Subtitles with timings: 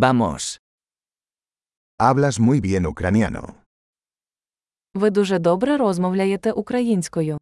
[0.00, 0.61] Vamos.
[1.99, 3.55] Hablas muy bien ucraniano.
[4.93, 7.37] Ви дуже добре розмовляєте українською.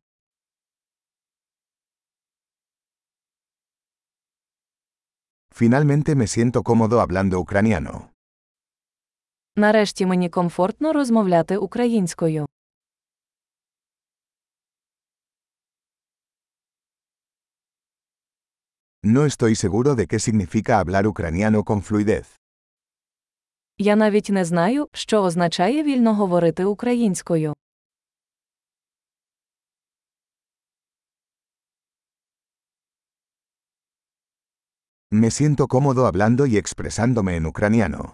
[5.52, 8.10] Finalmente me siento cómodo hablando ucraniano.
[9.56, 12.46] Нарешті мені комфортно розмовляти українською.
[19.04, 22.38] No estoy seguro de qué significa hablar ucraniano con fluidez.
[23.82, 27.54] Я навіть не знаю, що означає вільно говорити українською.
[35.12, 38.12] Me siento cómodo hablando y expresándome en ucraniano.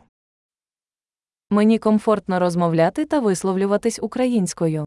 [1.49, 4.86] Мені комфортно розмовляти та висловлюватись українською.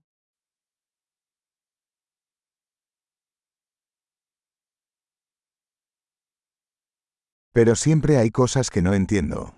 [7.55, 9.58] Pero siempre hay cosas que no entiendo.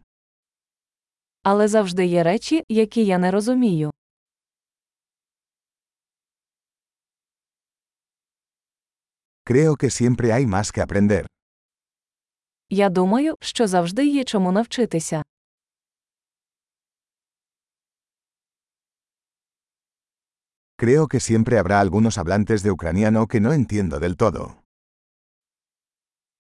[1.43, 3.91] Але завжди є речі, які я не розумію.
[9.45, 11.27] Creo que siempre hay más que aprender.
[12.71, 15.23] Я думаю, що завжди є чому навчитися.
[20.79, 24.55] Creo que siempre habrá algunos hablantes de ucraniano que no entiendo del todo.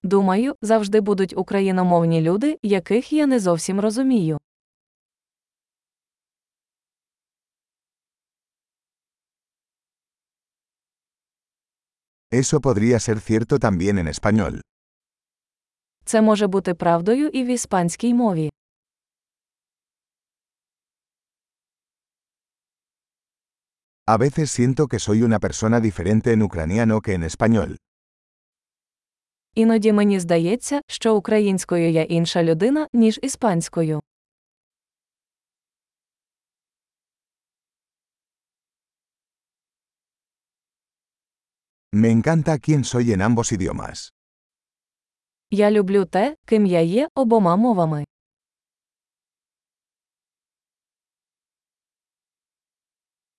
[0.02, 4.38] Думаю, завжди будуть україномовні люди, яких я не зовсім розумію.
[12.32, 14.60] Eso podría ser cierto también en español.
[16.04, 18.50] Це може бути правдою і в іспанській мові.
[24.06, 27.76] A veces siento que soy una persona diferente en ucraniano que en español.
[29.54, 34.00] Іноді мені здається, що українською я інша людина, ніж іспанською.
[41.93, 44.13] Me encanta quién soy en ambos idiomas.
[45.51, 48.05] Я люблю те, ким я є обома мовами.